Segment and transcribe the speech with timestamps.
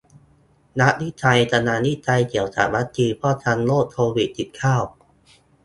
[0.81, 4.75] นักวิจัยกำลังวิจัยเกี่ยวกับวัคซีนป้องกันโรคโควิดสิบเก้า